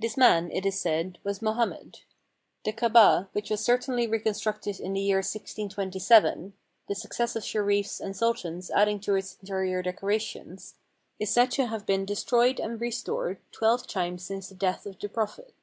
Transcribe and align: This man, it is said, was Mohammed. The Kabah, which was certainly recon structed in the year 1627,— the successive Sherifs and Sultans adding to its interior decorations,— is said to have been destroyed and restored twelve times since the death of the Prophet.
This 0.00 0.16
man, 0.16 0.50
it 0.50 0.66
is 0.66 0.80
said, 0.80 1.20
was 1.22 1.40
Mohammed. 1.40 2.00
The 2.64 2.72
Kabah, 2.72 3.28
which 3.32 3.50
was 3.50 3.62
certainly 3.64 4.08
recon 4.08 4.32
structed 4.32 4.80
in 4.80 4.94
the 4.94 5.00
year 5.00 5.18
1627,— 5.18 6.54
the 6.88 6.94
successive 6.96 7.44
Sherifs 7.44 8.00
and 8.00 8.16
Sultans 8.16 8.72
adding 8.72 8.98
to 9.02 9.14
its 9.14 9.38
interior 9.40 9.80
decorations,— 9.80 10.74
is 11.20 11.30
said 11.30 11.52
to 11.52 11.66
have 11.66 11.86
been 11.86 12.04
destroyed 12.04 12.58
and 12.58 12.80
restored 12.80 13.38
twelve 13.52 13.86
times 13.86 14.24
since 14.24 14.48
the 14.48 14.56
death 14.56 14.86
of 14.86 14.98
the 14.98 15.08
Prophet. 15.08 15.54